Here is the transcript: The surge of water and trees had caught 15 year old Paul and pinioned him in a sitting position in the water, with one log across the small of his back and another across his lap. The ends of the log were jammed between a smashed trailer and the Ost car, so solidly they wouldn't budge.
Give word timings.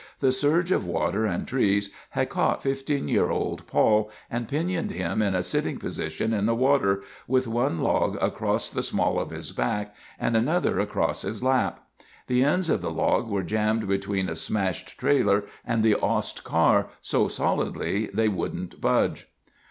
The 0.19 0.31
surge 0.31 0.71
of 0.71 0.83
water 0.83 1.27
and 1.27 1.47
trees 1.47 1.91
had 2.17 2.27
caught 2.27 2.63
15 2.63 3.07
year 3.07 3.29
old 3.29 3.67
Paul 3.67 4.09
and 4.31 4.47
pinioned 4.47 4.89
him 4.89 5.21
in 5.21 5.35
a 5.35 5.43
sitting 5.43 5.77
position 5.77 6.33
in 6.33 6.47
the 6.47 6.55
water, 6.55 7.03
with 7.27 7.45
one 7.47 7.81
log 7.81 8.17
across 8.19 8.71
the 8.71 8.81
small 8.81 9.19
of 9.19 9.29
his 9.29 9.51
back 9.51 9.93
and 10.19 10.35
another 10.35 10.79
across 10.79 11.21
his 11.21 11.43
lap. 11.43 11.85
The 12.25 12.43
ends 12.43 12.67
of 12.67 12.81
the 12.81 12.89
log 12.89 13.29
were 13.29 13.43
jammed 13.43 13.87
between 13.87 14.27
a 14.27 14.35
smashed 14.35 14.97
trailer 14.99 15.43
and 15.63 15.83
the 15.83 15.93
Ost 15.93 16.43
car, 16.43 16.87
so 16.99 17.27
solidly 17.27 18.07
they 18.11 18.27
wouldn't 18.27 18.81
budge. 18.81 19.27